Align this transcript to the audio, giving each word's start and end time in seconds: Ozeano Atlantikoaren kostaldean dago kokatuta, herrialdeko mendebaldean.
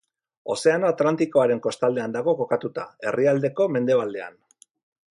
Ozeano 0.53 0.87
Atlantikoaren 0.93 1.61
kostaldean 1.67 2.17
dago 2.17 2.35
kokatuta, 2.41 2.89
herrialdeko 3.09 3.71
mendebaldean. 3.77 4.43